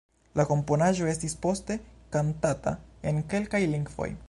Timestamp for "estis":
1.11-1.35